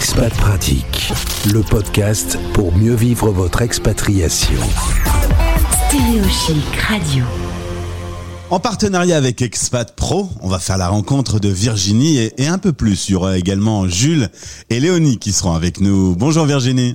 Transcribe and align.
Expat 0.00 0.32
Pratique, 0.32 1.12
le 1.52 1.60
podcast 1.60 2.38
pour 2.54 2.74
mieux 2.74 2.94
vivre 2.94 3.30
votre 3.32 3.60
expatriation. 3.60 4.58
Stéréochic 5.88 6.76
Radio. 6.88 7.22
En 8.48 8.60
partenariat 8.60 9.18
avec 9.18 9.42
Expat 9.42 9.94
Pro, 9.94 10.30
on 10.40 10.48
va 10.48 10.58
faire 10.58 10.78
la 10.78 10.88
rencontre 10.88 11.38
de 11.38 11.50
Virginie 11.50 12.16
et, 12.16 12.32
et 12.42 12.46
un 12.46 12.56
peu 12.56 12.72
plus. 12.72 13.10
Il 13.10 13.12
y 13.12 13.14
aura 13.14 13.36
également 13.36 13.88
Jules 13.88 14.30
et 14.70 14.80
Léonie 14.80 15.18
qui 15.18 15.32
seront 15.32 15.52
avec 15.52 15.82
nous. 15.82 16.16
Bonjour 16.16 16.46
Virginie. 16.46 16.94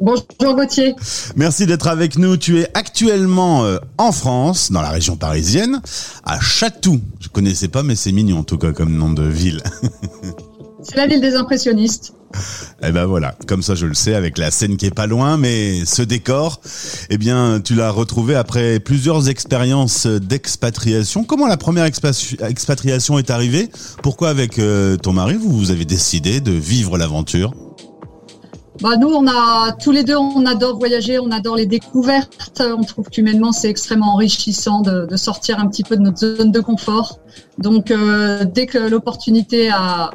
Bonjour 0.00 0.56
Gauthier. 0.56 0.96
Merci 1.36 1.66
d'être 1.66 1.86
avec 1.86 2.18
nous. 2.18 2.36
Tu 2.36 2.58
es 2.58 2.68
actuellement 2.74 3.64
euh, 3.64 3.78
en 3.96 4.10
France, 4.10 4.72
dans 4.72 4.82
la 4.82 4.90
région 4.90 5.16
parisienne, 5.16 5.80
à 6.24 6.40
Chatou. 6.40 7.00
Je 7.20 7.28
connaissais 7.28 7.68
pas, 7.68 7.84
mais 7.84 7.94
c'est 7.94 8.10
mignon 8.10 8.38
en 8.38 8.44
tout 8.44 8.58
cas 8.58 8.72
comme 8.72 8.92
nom 8.92 9.12
de 9.12 9.22
ville. 9.22 9.62
C'est 10.84 10.96
la 10.96 11.06
ville 11.06 11.20
des 11.20 11.34
impressionnistes. 11.34 12.12
Eh 12.82 12.92
ben 12.92 13.06
voilà, 13.06 13.34
comme 13.46 13.62
ça 13.62 13.74
je 13.74 13.86
le 13.86 13.94
sais, 13.94 14.14
avec 14.14 14.38
la 14.38 14.50
scène 14.50 14.76
qui 14.76 14.86
est 14.86 14.94
pas 14.94 15.06
loin, 15.06 15.36
mais 15.36 15.84
ce 15.84 16.02
décor, 16.02 16.60
eh 17.10 17.18
bien 17.18 17.60
tu 17.60 17.74
l'as 17.74 17.90
retrouvé 17.90 18.34
après 18.34 18.80
plusieurs 18.80 19.28
expériences 19.28 20.06
d'expatriation. 20.06 21.24
Comment 21.24 21.46
la 21.46 21.56
première 21.56 21.84
expatriation 21.84 23.18
est 23.18 23.30
arrivée? 23.30 23.70
Pourquoi 24.02 24.28
avec 24.28 24.58
euh, 24.58 24.96
ton 24.96 25.12
mari 25.12 25.34
vous, 25.34 25.70
avez 25.70 25.84
décidé 25.84 26.40
de 26.40 26.52
vivre 26.52 26.98
l'aventure? 26.98 27.54
Bah 28.80 28.96
nous, 28.96 29.08
on 29.08 29.26
a 29.28 29.72
tous 29.72 29.92
les 29.92 30.02
deux, 30.02 30.16
on 30.16 30.44
adore 30.46 30.76
voyager, 30.78 31.20
on 31.20 31.30
adore 31.30 31.54
les 31.54 31.66
découvertes. 31.66 32.60
On 32.60 32.82
trouve 32.82 33.08
qu'humainement, 33.08 33.52
c'est 33.52 33.70
extrêmement 33.70 34.14
enrichissant 34.14 34.80
de, 34.80 35.06
de, 35.06 35.16
sortir 35.16 35.60
un 35.60 35.68
petit 35.68 35.84
peu 35.84 35.96
de 35.96 36.02
notre 36.02 36.18
zone 36.18 36.50
de 36.50 36.60
confort. 36.60 37.20
Donc, 37.58 37.92
euh, 37.92 38.44
dès 38.44 38.66
que 38.66 38.78
l'opportunité 38.78 39.70
a 39.70 40.10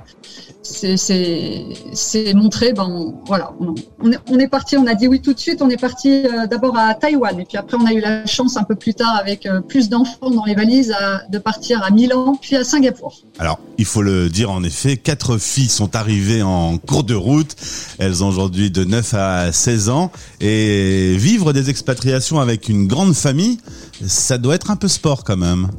c'est 0.61 2.33
montré, 2.33 2.73
ben 2.73 3.13
voilà, 3.25 3.53
on, 3.99 4.39
est, 4.39 4.47
parti, 4.47 4.77
on 4.77 4.85
a 4.87 4.93
dit 4.93 5.07
oui 5.07 5.21
tout 5.21 5.33
de 5.33 5.39
suite. 5.39 5.61
On 5.61 5.69
est 5.69 5.79
parti 5.79 6.09
euh, 6.09 6.47
d'abord 6.47 6.77
à 6.77 6.93
Taïwan 6.93 7.39
et 7.39 7.45
puis 7.45 7.57
après 7.57 7.77
on 7.77 7.85
a 7.85 7.93
eu 7.93 8.01
la 8.01 8.25
chance 8.25 8.57
un 8.57 8.63
peu 8.63 8.75
plus 8.75 8.93
tard 8.93 9.15
avec 9.19 9.45
euh, 9.45 9.61
plus 9.61 9.89
d'enfants 9.89 10.29
dans 10.29 10.45
les 10.45 10.55
valises 10.55 10.93
de 11.29 11.37
partir 11.37 11.81
à 11.83 11.91
Milan 11.91 12.37
puis 12.39 12.55
à 12.55 12.63
Singapour. 12.63 13.21
Alors 13.39 13.59
il 13.77 13.85
faut 13.85 14.01
le 14.01 14.29
dire 14.29 14.51
en 14.51 14.63
effet, 14.63 14.97
quatre 14.97 15.37
filles 15.37 15.69
sont 15.69 15.95
arrivées 15.95 16.43
en 16.43 16.77
cours 16.77 17.03
de 17.03 17.15
route. 17.15 17.55
Elles 17.97 18.23
ont 18.23 18.27
aujourd'hui 18.27 18.69
de 18.69 18.83
9 18.83 19.13
à 19.13 19.51
16 19.51 19.89
ans 19.89 20.11
et 20.41 21.15
vivre 21.17 21.53
des 21.53 21.69
expatriations 21.69 22.39
avec 22.39 22.69
une 22.69 22.87
grande 22.87 23.15
famille, 23.15 23.59
ça 24.05 24.37
doit 24.37 24.55
être 24.55 24.71
un 24.71 24.75
peu 24.75 24.87
sport 24.87 25.23
quand 25.23 25.37
même. 25.37 25.69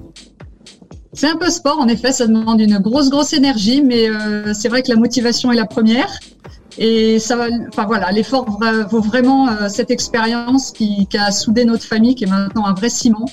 C'est 1.12 1.28
un 1.28 1.36
peu 1.36 1.50
sport, 1.50 1.78
en 1.80 1.88
effet, 1.88 2.12
ça 2.12 2.26
demande 2.26 2.60
une 2.60 2.78
grosse, 2.78 3.10
grosse 3.10 3.32
énergie, 3.32 3.82
mais 3.82 4.08
euh, 4.08 4.54
c'est 4.54 4.68
vrai 4.68 4.82
que 4.82 4.90
la 4.90 4.96
motivation 4.96 5.50
est 5.50 5.56
la 5.56 5.66
première. 5.66 6.08
Et 6.78 7.18
ça 7.18 7.34
va, 7.36 7.48
enfin 7.68 7.84
voilà, 7.84 8.12
l'effort 8.12 8.46
vaut 8.88 9.00
vraiment 9.00 9.48
euh, 9.48 9.68
cette 9.68 9.90
expérience 9.90 10.70
qui, 10.70 11.06
a 11.18 11.32
soudé 11.32 11.64
notre 11.64 11.84
famille, 11.84 12.14
qui 12.14 12.24
est 12.24 12.28
maintenant 12.28 12.64
un 12.64 12.74
vrai 12.74 12.88
ciment. 12.88 13.28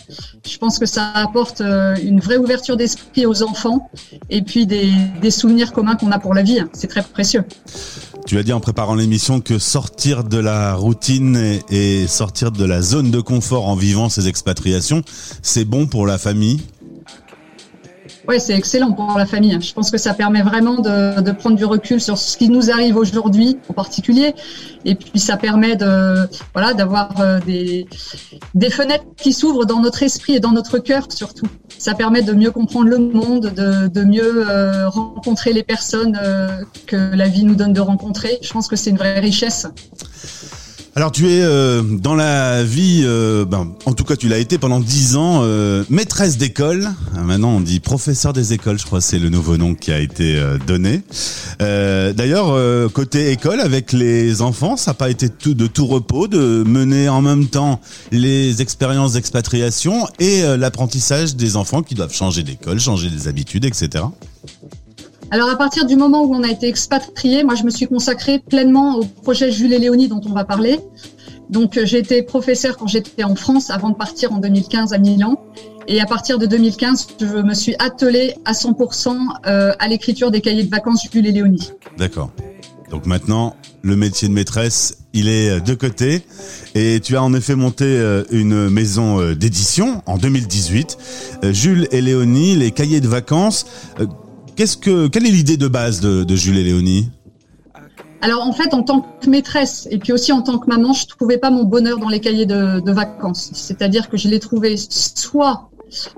Je 0.45 0.57
pense 0.57 0.79
que 0.79 0.87
ça 0.87 1.11
apporte 1.13 1.61
euh, 1.61 1.95
une 2.01 2.19
vraie 2.19 2.37
ouverture 2.37 2.77
d'esprit 2.77 3.27
aux 3.27 3.43
enfants 3.43 3.89
et 4.31 4.41
puis 4.41 4.65
des, 4.65 4.91
des 5.21 5.31
souvenirs 5.31 5.71
communs 5.71 5.95
qu'on 5.95 6.11
a 6.11 6.17
pour 6.17 6.33
la 6.33 6.41
vie. 6.41 6.61
C'est 6.73 6.87
très 6.87 7.03
précieux. 7.03 7.43
Tu 8.25 8.37
as 8.39 8.43
dit 8.43 8.53
en 8.53 8.59
préparant 8.59 8.95
l'émission 8.95 9.39
que 9.39 9.59
sortir 9.59 10.23
de 10.23 10.39
la 10.39 10.73
routine 10.73 11.37
et, 11.37 11.61
et 11.69 12.07
sortir 12.07 12.51
de 12.51 12.65
la 12.65 12.81
zone 12.81 13.11
de 13.11 13.21
confort 13.21 13.67
en 13.67 13.75
vivant 13.75 14.09
ces 14.09 14.27
expatriations, 14.27 15.03
c'est 15.43 15.63
bon 15.63 15.85
pour 15.85 16.07
la 16.07 16.17
famille? 16.17 16.59
Oui, 18.27 18.41
c'est 18.41 18.55
excellent 18.55 18.91
pour 18.91 19.17
la 19.17 19.25
famille. 19.25 19.57
Je 19.61 19.73
pense 19.73 19.89
que 19.89 19.97
ça 19.97 20.13
permet 20.13 20.41
vraiment 20.41 20.79
de, 20.79 21.21
de, 21.21 21.31
prendre 21.31 21.55
du 21.55 21.63
recul 21.63 22.01
sur 22.01 22.17
ce 22.17 22.37
qui 22.37 22.49
nous 22.49 22.69
arrive 22.69 22.97
aujourd'hui 22.97 23.57
en 23.69 23.73
particulier. 23.73 24.35
Et 24.83 24.95
puis 24.95 25.19
ça 25.19 25.37
permet 25.37 25.77
de 25.77 26.27
voilà 26.53 26.73
d'avoir 26.73 27.21
euh, 27.21 27.39
des, 27.45 27.87
des 28.53 28.69
fenêtres 28.69 29.05
qui 29.15 29.31
s'ouvrent 29.31 29.65
dans 29.65 29.79
notre 29.79 30.03
esprit 30.03 30.35
et 30.35 30.39
dans 30.41 30.51
notre 30.51 30.77
cœur 30.77 31.07
surtout. 31.09 31.47
Ça 31.77 31.93
permet 31.93 32.21
de 32.21 32.33
mieux 32.33 32.51
comprendre 32.51 32.89
le 32.89 32.97
monde, 32.97 33.53
de, 33.55 33.87
de 33.87 34.03
mieux 34.03 34.49
euh, 34.49 34.89
rencontrer 34.89 35.53
les 35.53 35.63
personnes 35.63 36.19
euh, 36.21 36.63
que 36.85 36.95
la 36.95 37.27
vie 37.29 37.45
nous 37.45 37.55
donne 37.55 37.73
de 37.73 37.81
rencontrer. 37.81 38.39
Je 38.41 38.51
pense 38.51 38.67
que 38.67 38.75
c'est 38.75 38.89
une 38.89 38.97
vraie 38.97 39.19
richesse. 39.19 39.67
Alors 40.97 41.11
tu 41.11 41.29
es 41.29 41.43
euh, 41.43 41.83
dans 41.83 42.15
la 42.15 42.63
vie, 42.63 43.03
euh, 43.05 43.45
ben, 43.45 43.71
en 43.85 43.93
tout 43.93 44.03
cas 44.03 44.15
tu 44.15 44.27
l'as 44.29 44.39
été 44.39 44.57
pendant 44.57 44.79
dix 44.79 45.15
ans, 45.15 45.41
euh, 45.43 45.83
maîtresse 45.91 46.39
d'école. 46.39 46.89
Ah, 47.15 47.21
maintenant 47.21 47.51
on 47.51 47.61
dit 47.61 47.79
professeur 47.79 48.33
des 48.33 48.53
écoles, 48.53 48.79
je 48.79 48.85
crois 48.87 48.99
c'est 48.99 49.19
le 49.19 49.29
nouveau 49.29 49.57
nom 49.57 49.75
qui 49.75 49.91
a 49.91 49.99
été 49.99 50.41
donné. 50.65 51.03
D'ailleurs 51.59 52.57
côté 52.93 53.29
école 53.29 53.59
avec 53.59 53.91
les 53.91 54.41
enfants, 54.41 54.75
ça 54.75 54.89
n'a 54.89 54.95
pas 54.95 55.11
été 55.11 55.29
de 55.29 55.67
tout 55.67 55.85
repos 55.85 56.27
de 56.27 56.63
mener 56.65 57.09
en 57.09 57.21
même 57.21 57.45
temps 57.45 57.79
les 58.11 58.63
expériences 58.63 59.13
d'expatriation 59.13 60.07
et 60.17 60.41
l'apprentissage 60.57 61.35
des 61.35 61.57
enfants 61.57 61.83
qui 61.83 61.93
doivent 61.93 62.11
changer 62.13 62.41
d'école, 62.41 62.79
changer 62.79 63.11
des 63.11 63.27
habitudes, 63.27 63.65
etc. 63.65 64.03
Alors 65.29 65.49
à 65.49 65.57
partir 65.57 65.85
du 65.85 65.97
moment 65.97 66.23
où 66.23 66.33
on 66.33 66.43
a 66.43 66.49
été 66.49 66.67
expatrié, 66.67 67.43
moi 67.43 67.55
je 67.55 67.63
me 67.63 67.69
suis 67.69 67.85
consacrée 67.85 68.39
pleinement 68.39 68.95
au 68.95 69.03
projet 69.03 69.51
Jules 69.51 69.73
et 69.73 69.79
Léonie 69.79 70.07
dont 70.07 70.21
on 70.25 70.33
va 70.33 70.45
parler. 70.45 70.79
Donc 71.49 71.77
euh, 71.77 71.85
j'ai 71.85 71.99
été 71.99 72.23
professeur 72.23 72.77
quand 72.77 72.87
j'étais 72.87 73.23
en 73.25 73.35
France 73.35 73.69
avant 73.69 73.89
de 73.89 73.95
partir 73.95 74.31
en 74.31 74.37
2015 74.37 74.93
à 74.93 74.97
Milan. 74.97 75.41
Et 75.89 76.01
à 76.01 76.05
partir 76.05 76.37
de 76.37 76.45
2015, 76.45 77.07
je 77.19 77.25
me 77.25 77.53
suis 77.53 77.75
attelée 77.79 78.35
à 78.45 78.53
100% 78.53 79.15
euh, 79.45 79.73
à 79.79 79.87
l'écriture 79.87 80.31
des 80.31 80.41
cahiers 80.41 80.63
de 80.63 80.69
vacances 80.69 81.07
Jules 81.11 81.27
et 81.27 81.31
Léonie. 81.31 81.71
D'accord. 81.97 82.31
Donc 82.89 83.05
maintenant, 83.05 83.55
le 83.81 83.97
métier 83.97 84.29
de 84.29 84.33
maîtresse, 84.33 84.97
il 85.13 85.27
est 85.27 85.59
de 85.59 85.73
côté. 85.73 86.23
Et 86.73 87.01
tu 87.01 87.17
as 87.17 87.23
en 87.23 87.33
effet 87.33 87.55
monté 87.55 87.85
euh, 87.85 88.23
une 88.31 88.69
maison 88.69 89.33
d'édition 89.33 90.01
en 90.05 90.17
2018. 90.17 90.97
Jules 91.51 91.87
et 91.91 92.01
Léonie, 92.01 92.55
les 92.55 92.71
cahiers 92.71 93.01
de 93.01 93.09
vacances. 93.09 93.65
Qu'est-ce 94.57 94.75
que, 94.75 95.07
quelle 95.07 95.27
est 95.27 95.31
l'idée 95.31 95.55
de 95.55 95.67
base 95.67 96.01
de, 96.01 96.35
Jules 96.35 96.57
et 96.57 96.63
Léonie? 96.63 97.11
Alors 98.21 98.41
en 98.41 98.53
fait, 98.53 98.73
en 98.73 98.81
tant 98.81 99.01
que 99.01 99.29
maîtresse 99.29 99.87
et 99.91 99.99
puis 99.99 100.11
aussi 100.11 100.31
en 100.31 100.41
tant 100.41 100.57
que 100.57 100.67
maman, 100.67 100.93
je 100.93 101.05
trouvais 101.05 101.37
pas 101.37 101.51
mon 101.51 101.63
bonheur 101.63 101.99
dans 101.99 102.09
les 102.09 102.19
cahiers 102.19 102.47
de, 102.47 102.91
vacances. 102.91 103.51
C'est-à-dire 103.53 104.09
que 104.09 104.17
je 104.17 104.27
les 104.27 104.39
trouvais 104.39 104.73
soit 104.75 105.69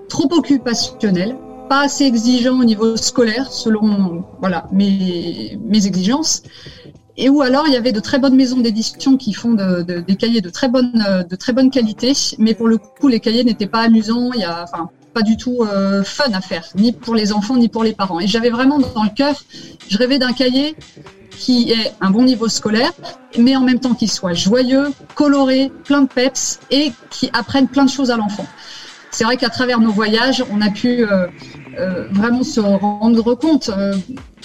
trop 0.08 0.34
occupationnels, 0.34 1.36
pas 1.68 1.82
assez 1.82 2.06
exigeants 2.06 2.58
au 2.58 2.64
niveau 2.64 2.96
scolaire 2.96 3.52
selon 3.52 4.24
voilà 4.40 4.68
mes, 4.72 5.60
mes 5.66 5.86
exigences, 5.86 6.42
et 7.18 7.28
ou 7.28 7.42
alors 7.42 7.68
il 7.68 7.74
y 7.74 7.78
avait 7.78 7.92
de 7.92 8.00
très 8.00 8.20
bonnes 8.20 8.38
maisons 8.38 8.62
d'édition 8.62 9.18
qui 9.18 9.34
font 9.34 9.54
de, 9.54 9.82
de, 9.82 10.00
des 10.00 10.16
cahiers 10.16 10.40
de 10.40 10.50
très 10.50 10.70
bonne 10.70 11.28
de 11.30 11.36
très 11.36 11.52
bonne 11.52 11.72
qualité, 11.72 12.14
mais 12.38 12.54
pour 12.54 12.70
le 12.70 12.78
coup 12.78 13.10
les 13.10 13.20
cahiers 13.20 13.44
n'étaient 13.44 13.68
pas 13.68 13.82
amusants. 13.82 14.32
Il 14.34 14.40
y 14.40 14.46
a 14.46 14.66
pas 15.20 15.24
du 15.24 15.36
tout 15.36 15.64
euh, 15.64 16.02
fun 16.06 16.32
à 16.32 16.40
faire, 16.40 16.64
ni 16.76 16.94
pour 16.94 17.14
les 17.14 17.34
enfants, 17.34 17.58
ni 17.58 17.68
pour 17.68 17.84
les 17.84 17.92
parents. 17.92 18.22
Et 18.22 18.28
j'avais 18.28 18.50
vraiment 18.50 18.80
dans 18.80 19.04
le 19.04 19.10
cœur, 19.10 19.36
je 19.90 19.98
rêvais 19.98 20.18
d'un 20.18 20.32
cahier 20.32 20.78
qui 21.32 21.72
ait 21.72 21.92
un 22.00 22.10
bon 22.10 22.24
niveau 22.24 22.48
scolaire, 22.48 22.94
mais 23.38 23.58
en 23.58 23.62
même 23.62 23.82
temps 23.82 23.96
qui 23.96 24.08
soit 24.08 24.32
joyeux, 24.34 24.88
coloré, 25.16 25.72
plein 25.84 26.04
de 26.04 26.08
peps 26.08 26.62
et 26.72 26.94
qui 27.10 27.30
apprenne 27.34 27.68
plein 27.68 27.84
de 27.84 27.90
choses 27.90 28.12
à 28.12 28.18
l'enfant. 28.18 28.46
C'est 29.12 29.26
vrai 29.26 29.36
qu'à 29.36 29.50
travers 29.50 29.82
nos 29.82 29.92
voyages, 29.92 30.42
on 30.54 30.62
a 30.62 30.70
pu 30.70 31.04
euh, 31.04 31.28
euh, 31.78 32.08
vraiment 32.12 32.44
se 32.44 32.62
rendre 32.62 33.34
compte. 33.34 33.70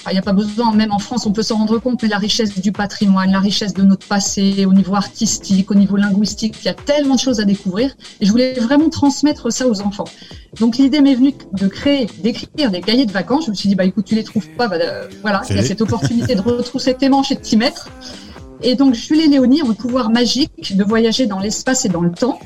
Euh, 0.06 0.10
il 0.10 0.12
n'y 0.12 0.18
a 0.18 0.22
pas 0.22 0.32
besoin, 0.32 0.72
même 0.74 0.92
en 0.92 0.98
France, 0.98 1.26
on 1.26 1.32
peut 1.32 1.42
se 1.42 1.52
rendre 1.52 1.78
compte, 1.78 2.02
mais 2.02 2.08
la 2.08 2.18
richesse 2.18 2.58
du 2.58 2.72
patrimoine, 2.72 3.30
la 3.30 3.40
richesse 3.40 3.74
de 3.74 3.82
notre 3.82 4.06
passé, 4.06 4.66
au 4.66 4.72
niveau 4.72 4.94
artistique, 4.94 5.70
au 5.70 5.74
niveau 5.74 5.96
linguistique, 5.96 6.56
il 6.62 6.66
y 6.66 6.68
a 6.68 6.74
tellement 6.74 7.14
de 7.14 7.20
choses 7.20 7.40
à 7.40 7.44
découvrir. 7.44 7.94
Et 8.20 8.26
je 8.26 8.30
voulais 8.30 8.54
vraiment 8.54 8.88
transmettre 8.88 9.52
ça 9.52 9.66
aux 9.66 9.80
enfants. 9.80 10.04
Donc 10.60 10.76
l'idée 10.76 11.00
m'est 11.00 11.14
venue 11.14 11.34
de 11.52 11.66
créer, 11.66 12.06
d'écrire 12.22 12.70
des 12.70 12.80
cahiers 12.80 13.06
de 13.06 13.12
vacances. 13.12 13.46
Je 13.46 13.50
me 13.50 13.54
suis 13.54 13.68
dit, 13.68 13.74
bah 13.74 13.84
écoute, 13.84 14.04
tu 14.04 14.14
les 14.14 14.24
trouves 14.24 14.48
pas, 14.50 14.68
bah, 14.68 14.76
voilà, 15.22 15.42
il 15.50 15.56
y 15.56 15.58
a 15.58 15.62
cette 15.62 15.80
opportunité 15.80 16.34
de 16.34 16.40
retrousser 16.40 16.94
tes 16.94 17.08
manches 17.08 17.32
et 17.32 17.36
de 17.36 17.40
t'y 17.40 17.56
mettre. 17.56 17.88
Et 18.62 18.76
donc 18.76 18.94
Jules 18.94 19.20
et 19.20 19.28
Léonie 19.28 19.62
ont 19.62 19.68
le 19.68 19.74
pouvoir 19.74 20.10
magique 20.10 20.76
de 20.76 20.84
voyager 20.84 21.26
dans 21.26 21.38
l'espace 21.38 21.84
et 21.84 21.88
dans 21.88 22.00
le 22.00 22.12
temps. 22.12 22.38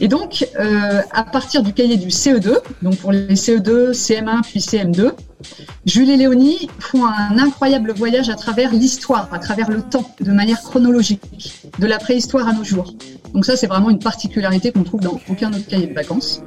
Et 0.00 0.08
donc, 0.08 0.46
euh, 0.60 1.00
à 1.10 1.22
partir 1.24 1.62
du 1.62 1.72
cahier 1.72 1.96
du 1.96 2.08
CE2, 2.08 2.58
donc 2.82 2.96
pour 2.96 3.12
les 3.12 3.34
CE2, 3.34 3.92
CM1 3.92 4.42
puis 4.42 4.60
CM2, 4.60 5.12
Jules 5.84 6.10
et 6.10 6.16
Léonie 6.16 6.68
font 6.78 7.06
un 7.06 7.38
incroyable 7.38 7.92
voyage 7.92 8.28
à 8.28 8.34
travers 8.34 8.72
l'histoire, 8.72 9.28
à 9.32 9.38
travers 9.38 9.70
le 9.70 9.82
temps, 9.82 10.10
de 10.20 10.32
manière 10.32 10.60
chronologique, 10.62 11.22
de 11.78 11.86
la 11.86 11.98
préhistoire 11.98 12.48
à 12.48 12.52
nos 12.52 12.64
jours. 12.64 12.94
Donc 13.34 13.44
ça, 13.44 13.56
c'est 13.56 13.66
vraiment 13.66 13.90
une 13.90 13.98
particularité 13.98 14.72
qu'on 14.72 14.84
trouve 14.84 15.00
dans 15.00 15.20
aucun 15.28 15.52
autre 15.52 15.66
cahier 15.66 15.86
de 15.86 15.94
vacances. 15.94 16.42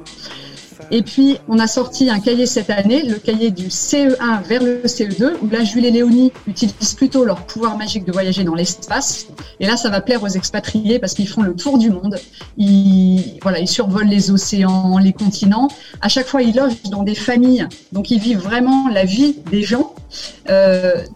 Et 0.92 1.04
puis, 1.04 1.38
on 1.48 1.60
a 1.60 1.68
sorti 1.68 2.10
un 2.10 2.20
cahier 2.20 2.46
cette 2.46 2.70
année, 2.70 3.04
le 3.04 3.16
cahier 3.16 3.52
du 3.52 3.68
CE1 3.68 4.44
vers 4.44 4.64
le 4.64 4.82
CE2, 4.84 5.34
où 5.42 5.50
là, 5.50 5.64
Jules 5.64 5.86
et 5.86 5.92
Léonie 5.92 6.32
utilisent 6.48 6.96
plutôt 6.96 7.26
leur 7.26 7.46
pouvoir 7.46 7.78
magique 7.78 8.06
de 8.06 8.12
voyager 8.12 8.44
dans 8.44 8.56
l'espace. 8.56 9.28
Et 9.60 9.68
là, 9.68 9.78
ça 9.78 9.90
va 9.90 10.02
plaire 10.02 10.24
aux 10.24 10.28
expatriés 10.28 11.00
parce 11.00 11.14
qu'ils 11.14 11.28
font 11.28 11.44
le 11.44 11.56
tour 11.56 11.78
du 11.78 11.92
monde. 11.92 12.18
Ils, 12.58 13.40
voilà, 13.44 13.60
ils 13.60 13.68
survolent 13.68 14.08
les 14.08 14.32
océans, 14.32 14.98
les 14.98 15.14
continents. 15.14 15.68
À 16.02 16.10
chaque 16.10 16.28
fois, 16.28 16.42
ils 16.42 16.56
logent 16.56 16.82
dans 16.90 17.04
des 17.04 17.16
familles. 17.16 17.68
Donc, 17.92 18.10
ils 18.10 18.20
vivent 18.20 18.42
vraiment 18.42 18.88
la 18.90 19.06
vie 19.06 19.36
des 19.52 19.62
gens 19.62 19.94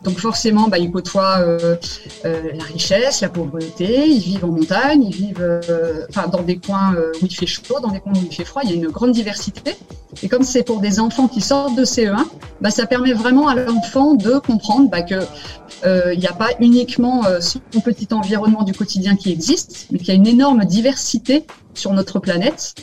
donc 0.04 0.20
forcément, 0.20 0.68
bah, 0.68 0.78
ils 0.78 0.92
côtoient 0.92 1.40
euh, 1.40 1.76
euh, 2.26 2.52
la 2.54 2.64
richesse, 2.64 3.22
la 3.22 3.30
pauvreté. 3.30 4.08
Ils 4.08 4.20
vivent 4.20 4.46
en 4.46 4.50
montagne, 4.50 5.04
ils 5.04 5.16
vivent 5.16 5.62
dans 6.32 6.42
des 6.42 6.58
coins 6.58 6.96
où 7.22 7.26
il 7.26 7.36
fait 7.36 7.46
chaud, 7.46 7.80
dans 7.82 7.90
des 7.90 8.00
coins 8.00 8.14
où 8.14 8.26
il 8.26 8.34
fait 8.34 8.46
froid. 8.46 8.62
Il 8.64 8.70
y 8.70 8.74
a 8.74 8.76
une 8.76 8.90
grande 8.90 9.12
diversité. 9.12 9.76
Et 10.22 10.30
comme 10.30 10.44
c'est 10.44 10.64
pour 10.64 10.80
des 10.80 11.00
enfants 11.00 11.28
qui 11.28 11.42
sortent 11.42 11.76
de 11.76 11.86
CE1, 11.86 12.26
bah, 12.62 12.70
ça 12.70 12.86
permet 12.86 13.14
vraiment 13.14 13.48
à 13.48 13.56
l'enfant 13.56 14.14
de 14.14 14.38
comprendre 14.38 14.90
bah, 14.90 15.02
que 15.02 15.16
il 15.86 16.18
n'y 16.18 16.28
a 16.28 16.34
pas 16.34 16.52
uniquement 16.62 17.24
son 17.42 17.60
petit 17.82 18.08
environnement 18.14 18.64
du 18.64 18.72
quotidien 18.72 19.18
qui 19.18 19.34
existe, 19.34 19.88
mais 19.92 20.00
qu'il 20.00 20.08
y 20.08 20.12
a 20.12 20.14
une 20.14 20.28
énorme 20.28 20.64
diversité 20.64 21.46
sur 21.74 21.92
notre 21.92 22.20
planète. 22.20 22.76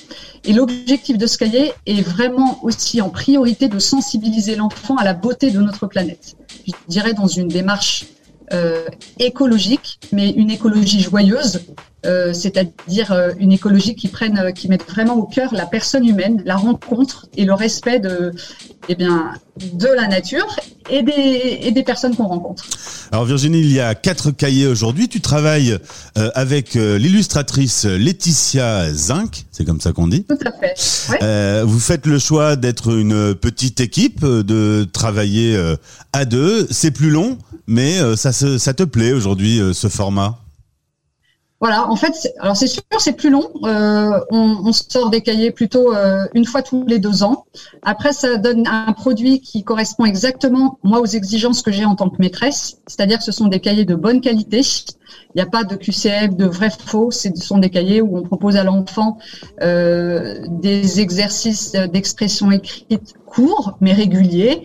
Et 0.45 0.53
l'objectif 0.53 1.17
de 1.17 1.27
ce 1.27 1.39
cahier 1.39 1.73
est 1.87 2.03
vraiment 2.03 2.59
aussi 2.63 3.01
en 3.01 3.09
priorité 3.09 3.69
de 3.69 3.79
sensibiliser 3.79 4.55
l'enfant 4.55 4.97
à 4.97 5.05
la 5.05 5.15
beauté 5.15 5.51
de 5.51 5.61
notre 5.61 5.87
planète 5.87 6.37
je 6.67 6.73
dirais, 6.89 7.15
dans 7.15 7.27
une 7.27 7.49
démarche 7.49 8.07
euh, 8.53 8.87
écologique, 9.19 10.01
mais 10.13 10.31
une 10.31 10.51
écologie 10.51 11.01
joyeuse, 11.01 11.61
euh, 12.07 12.33
c'est-à-dire 12.33 13.13
euh, 13.13 13.33
une 13.39 13.53
écologie 13.53 13.95
qui 13.95 14.09
prenne, 14.09 14.53
qui 14.55 14.69
mette 14.69 14.89
vraiment 14.89 15.17
au 15.17 15.25
cœur 15.25 15.53
la 15.53 15.67
personne 15.67 16.07
humaine, 16.07 16.43
la 16.47 16.57
rencontre 16.57 17.27
et 17.37 17.45
le 17.45 17.53
respect 17.53 18.01
de, 18.01 18.33
eh 18.89 18.95
bien, 18.95 19.33
de 19.75 19.89
la 19.89 20.09
nature 20.09 20.47
et 20.89 21.03
des, 21.03 21.59
et 21.63 21.73
des 21.73 21.83
personnes 21.83 22.17
qu'on 22.17 22.27
rencontre. 22.27 22.65
Alors 23.13 23.27
Virginie, 23.27 23.61
il 23.61 23.71
y 23.71 23.81
a 23.81 23.95
quatre 23.95 24.31
cahiers 24.31 24.67
aujourd'hui. 24.67 25.09
Tu 25.09 25.21
travailles 25.21 25.77
avec 26.35 26.75
l'illustratrice 26.75 27.85
Laetitia 27.85 28.93
Zinc, 28.93 29.45
c'est 29.51 29.65
comme 29.65 29.81
ça 29.81 29.93
qu'on 29.93 30.09
dit. 30.09 30.25
Tout 30.25 30.39
à 30.45 30.53
fait. 30.53 31.63
vous 31.65 31.81
faites 31.81 32.07
le 32.07 32.19
choix 32.19 32.57
d'être 32.57 32.97
une 32.97 33.35
petite 33.35 33.81
équipe, 33.81 34.25
de 34.25 34.89
travailler 34.91 35.59
à 36.13 36.25
deux. 36.25 36.67
C'est 36.71 36.93
plus 36.93 37.11
long, 37.11 37.37
mais 37.67 37.99
ça, 38.17 38.33
ça 38.33 38.75
te 38.75 38.85
plaît 38.85 39.13
aujourd'hui 39.13 39.61
ce 39.73 39.89
format? 39.89 40.39
Voilà, 41.61 41.91
en 41.91 41.97
fait, 41.97 42.33
alors 42.39 42.57
c'est 42.57 42.67
sûr, 42.67 42.83
c'est 42.99 43.13
plus 43.13 43.29
long. 43.29 43.51
Euh, 43.65 44.19
on, 44.31 44.63
on, 44.65 44.73
sort 44.73 45.11
des 45.11 45.21
cahiers 45.21 45.51
plutôt 45.51 45.95
euh, 45.95 46.27
une 46.33 46.47
fois 46.47 46.63
tous 46.63 46.87
les 46.87 46.99
deux 46.99 47.23
ans. 47.23 47.45
Après, 47.83 48.15
ça 48.15 48.39
donne 48.39 48.67
un 48.67 48.93
produit 48.95 49.43
qui 49.43 49.63
correspond 49.63 50.07
exactement, 50.07 50.79
moi, 50.83 51.01
aux 51.01 51.07
exigences 51.07 51.61
que 51.61 51.71
j'ai 51.71 51.85
en 51.85 51.97
tant 51.97 52.09
que 52.09 52.17
maîtresse. 52.19 52.79
C'est-à-dire 52.87 53.19
que 53.19 53.25
ce 53.25 53.33
sont 53.33 53.47
des 53.49 53.61
cahiers 53.61 53.85
de 53.85 53.95
bonne 53.95 54.23
qualité. 54.23 54.63
Il 54.63 55.37
n'y 55.37 55.43
a 55.43 55.47
pas 55.47 55.65
de 55.65 55.77
QCF, 55.77 56.35
de 56.35 56.47
vrai 56.47 56.71
faux. 56.71 57.11
Ce 57.11 57.29
sont 57.35 57.59
des 57.59 57.69
cahiers 57.69 58.01
où 58.01 58.17
on 58.17 58.23
propose 58.23 58.57
à 58.57 58.65
l'enfant 58.65 59.19
euh, 59.61 60.43
des 60.49 61.01
exercices 61.01 61.73
d'expression 61.73 62.51
écrite 62.53 63.15
courts 63.27 63.77
mais 63.83 63.93
réguliers. 63.93 64.63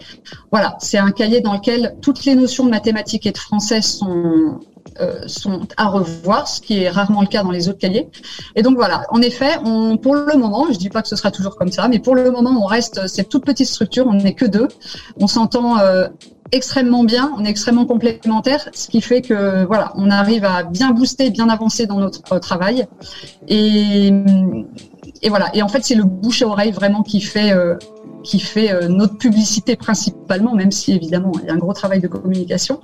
Voilà, 0.50 0.78
c'est 0.80 0.98
un 0.98 1.12
cahier 1.12 1.42
dans 1.42 1.54
lequel 1.56 1.98
toutes 2.02 2.24
les 2.24 2.36
notions 2.36 2.64
de 2.64 2.70
mathématiques 2.70 3.26
et 3.26 3.32
de 3.34 3.38
français 3.38 3.82
sont 3.82 4.60
euh, 5.02 5.28
sont 5.28 5.68
à 5.78 5.88
revoir, 5.88 6.48
ce 6.48 6.62
qui 6.62 6.82
est 6.82 6.90
rarement 6.90 7.22
le 7.22 7.28
cas 7.28 7.44
dans 7.44 7.52
les 7.52 7.68
autres 7.70 7.80
cahiers. 7.80 8.08
Et 8.56 8.62
donc 8.62 8.76
voilà, 8.76 9.06
en 9.10 9.22
effet, 9.22 9.58
on, 9.66 9.98
pour 9.98 10.16
le 10.16 10.38
moment, 10.38 10.68
je 10.72 10.78
dis 10.78 10.90
pas 10.90 11.02
que 11.02 11.08
ce 11.08 11.16
sera 11.16 11.32
toujours 11.32 11.56
comme 11.56 11.72
ça, 11.72 11.88
mais 11.88 12.00
pour 12.00 12.16
le 12.16 12.32
moment, 12.32 12.52
on 12.62 12.66
reste 12.66 13.08
cette 13.08 13.30
toute 13.30 13.46
petite 13.46 13.68
structure, 13.68 14.08
on 14.08 14.14
n'est 14.14 14.34
que 14.34 14.46
deux, 14.46 14.68
on 15.20 15.28
s'entend 15.28 15.80
euh, 15.80 16.08
extrêmement 16.52 17.04
bien, 17.04 17.34
on 17.38 17.44
est 17.44 17.50
extrêmement 17.50 17.86
complémentaires, 17.86 18.70
ce 18.74 18.88
qui 18.88 19.02
fait 19.02 19.22
que 19.22 19.66
voilà, 19.66 19.92
on 19.96 20.10
arrive 20.10 20.46
à 20.46 20.64
bien 20.64 20.92
booster, 20.92 21.30
bien 21.30 21.50
avancer 21.50 21.88
dans 21.88 22.00
notre 22.00 22.22
euh, 22.34 22.40
travail. 22.40 22.88
Et, 23.48 24.14
et 25.22 25.30
voilà, 25.30 25.50
et 25.54 25.62
en 25.62 25.68
fait, 25.68 25.84
c'est 25.84 25.96
le 25.96 26.04
bouche 26.04 26.42
à 26.42 26.48
oreille 26.48 26.72
vraiment 26.72 27.04
qui 27.04 27.20
fait 27.20 27.54
qui 28.26 28.40
fait 28.40 28.72
euh, 28.72 28.88
notre 28.88 29.18
publicité 29.18 29.76
principalement, 29.76 30.54
même 30.54 30.72
si 30.72 30.92
évidemment 30.92 31.32
il 31.42 31.48
y 31.48 31.50
a 31.50 31.54
un 31.54 31.58
gros 31.58 31.74
travail 31.74 32.02
de 32.02 32.08
communication. 32.08 32.82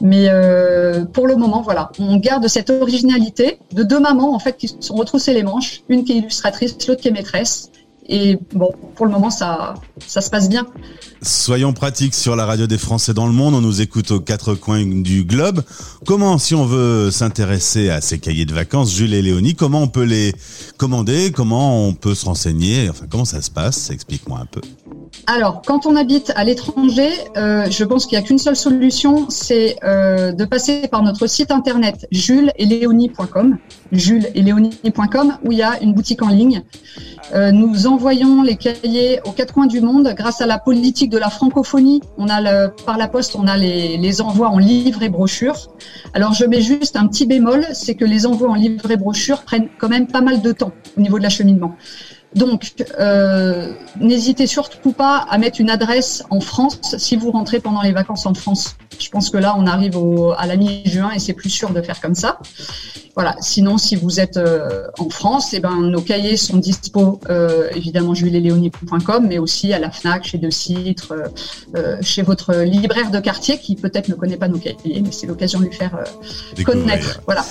Mais 0.00 0.26
euh, 0.28 1.04
pour 1.04 1.26
le 1.26 1.36
moment, 1.36 1.62
voilà, 1.62 1.90
on 1.98 2.16
garde 2.16 2.46
cette 2.48 2.70
originalité 2.70 3.58
de 3.72 3.82
deux 3.82 4.00
mamans 4.00 4.34
en 4.34 4.38
fait 4.38 4.56
qui 4.56 4.68
se 4.68 4.76
sont 4.80 4.94
retroussées 4.94 5.32
les 5.32 5.42
manches, 5.42 5.82
une 5.88 6.04
qui 6.04 6.12
est 6.12 6.16
illustratrice, 6.16 6.76
l'autre 6.86 7.00
qui 7.00 7.08
est 7.08 7.12
maîtresse. 7.12 7.70
Et 8.06 8.38
bon, 8.52 8.72
pour 8.96 9.06
le 9.06 9.12
moment, 9.12 9.30
ça, 9.30 9.74
ça 10.06 10.20
se 10.20 10.30
passe 10.30 10.48
bien. 10.48 10.66
Soyons 11.22 11.72
pratiques 11.72 12.14
sur 12.14 12.34
la 12.34 12.44
radio 12.44 12.66
des 12.66 12.78
Français 12.78 13.14
dans 13.14 13.26
le 13.26 13.32
monde. 13.32 13.54
On 13.54 13.60
nous 13.60 13.80
écoute 13.80 14.10
aux 14.10 14.20
quatre 14.20 14.54
coins 14.54 14.84
du 14.84 15.24
globe. 15.24 15.62
Comment, 16.04 16.36
si 16.38 16.54
on 16.54 16.66
veut 16.66 17.10
s'intéresser 17.12 17.90
à 17.90 18.00
ces 18.00 18.18
cahiers 18.18 18.44
de 18.44 18.52
vacances, 18.52 18.92
Jules 18.92 19.14
et 19.14 19.22
Léonie, 19.22 19.54
comment 19.54 19.82
on 19.82 19.88
peut 19.88 20.02
les 20.02 20.34
commander? 20.78 21.30
Comment 21.30 21.86
on 21.86 21.94
peut 21.94 22.14
se 22.14 22.26
renseigner? 22.26 22.90
Enfin, 22.90 23.06
comment 23.08 23.24
ça 23.24 23.40
se 23.40 23.50
passe? 23.50 23.90
Explique-moi 23.90 24.40
un 24.40 24.46
peu. 24.46 24.60
Alors, 25.26 25.62
quand 25.64 25.86
on 25.86 25.94
habite 25.94 26.32
à 26.34 26.42
l'étranger, 26.42 27.10
euh, 27.36 27.70
je 27.70 27.84
pense 27.84 28.06
qu'il 28.06 28.18
n'y 28.18 28.24
a 28.24 28.26
qu'une 28.26 28.38
seule 28.38 28.56
solution, 28.56 29.28
c'est 29.28 29.76
euh, 29.84 30.32
de 30.32 30.44
passer 30.44 30.88
par 30.88 31.02
notre 31.02 31.26
site 31.26 31.50
internet 31.50 32.06
jules 32.10 32.50
et 32.56 32.66
léonie.com, 32.66 33.58
jules 33.92 34.28
et 34.34 34.42
léonie.com, 34.42 35.38
où 35.44 35.52
il 35.52 35.58
y 35.58 35.62
a 35.62 35.80
une 35.80 35.92
boutique 35.92 36.22
en 36.22 36.28
ligne. 36.28 36.62
Euh, 37.34 37.52
nous 37.52 37.86
envoyons 37.92 38.42
les 38.42 38.56
cahiers 38.56 39.20
aux 39.24 39.32
quatre 39.32 39.54
coins 39.54 39.66
du 39.66 39.80
monde 39.80 40.14
grâce 40.16 40.40
à 40.40 40.46
la 40.46 40.58
politique 40.58 41.10
de 41.10 41.18
la 41.18 41.30
francophonie. 41.30 42.00
On 42.18 42.28
a 42.28 42.68
par 42.68 42.98
la 42.98 43.08
poste, 43.08 43.36
on 43.36 43.46
a 43.46 43.56
les, 43.56 43.96
les 43.96 44.20
envois 44.20 44.48
en 44.48 44.58
livres 44.58 45.02
et 45.02 45.08
brochures. 45.08 45.70
Alors, 46.14 46.32
je 46.32 46.44
mets 46.44 46.62
juste 46.62 46.96
un 46.96 47.06
petit 47.06 47.26
bémol, 47.26 47.66
c'est 47.72 47.94
que 47.94 48.04
les 48.04 48.26
envois 48.26 48.50
en 48.50 48.54
livres 48.54 48.90
et 48.90 48.96
brochures 48.96 49.42
prennent 49.42 49.68
quand 49.78 49.88
même 49.88 50.06
pas 50.06 50.20
mal 50.20 50.42
de 50.42 50.52
temps 50.52 50.72
au 50.96 51.00
niveau 51.00 51.18
de 51.18 51.22
l'acheminement. 51.22 51.76
Donc, 52.34 52.72
euh, 52.98 53.72
n'hésitez 54.00 54.46
surtout 54.46 54.92
pas 54.92 55.26
à 55.28 55.36
mettre 55.38 55.60
une 55.60 55.70
adresse 55.70 56.24
en 56.30 56.40
France 56.40 56.96
si 56.96 57.16
vous 57.16 57.30
rentrez 57.30 57.60
pendant 57.60 57.82
les 57.82 57.92
vacances 57.92 58.24
en 58.26 58.34
France. 58.34 58.76
Je 58.98 59.08
pense 59.10 59.30
que 59.30 59.36
là, 59.36 59.54
on 59.58 59.66
arrive 59.66 59.96
au, 59.96 60.32
à 60.32 60.46
la 60.46 60.56
mi-juin 60.56 61.10
et 61.10 61.18
c'est 61.18 61.34
plus 61.34 61.50
sûr 61.50 61.70
de 61.70 61.82
faire 61.82 62.00
comme 62.00 62.14
ça. 62.14 62.38
Voilà. 63.14 63.36
Sinon, 63.40 63.76
si 63.76 63.96
vous 63.96 64.20
êtes 64.20 64.38
euh, 64.38 64.86
en 64.98 65.10
France, 65.10 65.52
eh 65.52 65.60
ben, 65.60 65.76
nos 65.76 66.00
cahiers 66.00 66.38
sont 66.38 66.56
dispo 66.56 67.20
euh, 67.28 67.68
évidemment 67.74 68.14
julieleléonie.com, 68.14 69.26
mais 69.28 69.38
aussi 69.38 69.74
à 69.74 69.78
la 69.78 69.90
Fnac, 69.90 70.24
chez 70.24 70.38
De 70.38 70.48
Citre, 70.48 71.12
chez 72.00 72.22
votre 72.22 72.54
libraire 72.54 73.10
de 73.10 73.20
quartier 73.20 73.58
qui 73.58 73.76
peut-être 73.76 74.08
ne 74.08 74.14
connaît 74.14 74.38
pas 74.38 74.48
nos 74.48 74.58
cahiers, 74.58 75.02
mais 75.02 75.12
c'est 75.12 75.26
l'occasion 75.26 75.60
de 75.60 75.66
lui 75.66 75.74
faire 75.74 75.98
connaître. 76.64 77.20
Voilà. 77.26 77.44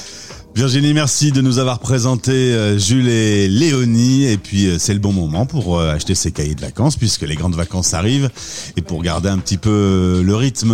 Virginie, 0.53 0.93
merci 0.93 1.31
de 1.31 1.41
nous 1.41 1.59
avoir 1.59 1.79
présenté 1.79 2.31
euh, 2.31 2.77
Jules 2.77 3.07
et 3.07 3.47
Léonie. 3.47 4.25
Et 4.25 4.37
puis, 4.37 4.67
euh, 4.67 4.77
c'est 4.79 4.93
le 4.93 4.99
bon 4.99 5.13
moment 5.13 5.45
pour 5.45 5.79
euh, 5.79 5.93
acheter 5.93 6.13
ses 6.13 6.31
cahiers 6.31 6.55
de 6.55 6.61
vacances 6.61 6.97
puisque 6.97 7.21
les 7.21 7.35
grandes 7.35 7.55
vacances 7.55 7.93
arrivent. 7.93 8.29
Et 8.75 8.81
pour 8.81 9.01
garder 9.01 9.29
un 9.29 9.37
petit 9.37 9.57
peu 9.57 10.21
le 10.23 10.35
rythme 10.35 10.71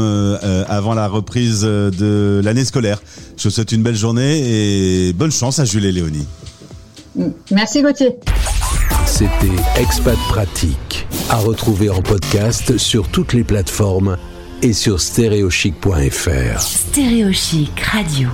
avant 0.67 0.93
la 0.93 1.07
reprise 1.07 1.61
de 1.61 2.41
l'année 2.43 2.65
scolaire. 2.65 3.01
Je 3.37 3.43
vous 3.43 3.49
souhaite 3.49 3.71
une 3.71 3.83
belle 3.83 3.95
journée 3.95 5.07
et 5.09 5.13
bonne 5.13 5.31
chance 5.31 5.59
à 5.59 5.65
Jules 5.65 5.85
et 5.85 5.91
Léonie. 5.91 6.25
Merci 7.51 7.81
Gauthier. 7.81 8.15
C'était 9.05 9.79
Expat 9.79 10.17
Pratique. 10.29 11.07
À 11.29 11.37
retrouver 11.37 11.89
en 11.89 12.01
podcast 12.01 12.77
sur 12.77 13.07
toutes 13.09 13.33
les 13.33 13.43
plateformes 13.43 14.17
et 14.61 14.73
sur 14.73 14.99
stéréochic.fr. 14.99 16.59
Stéréochic 16.59 17.79
Radio. 17.79 18.29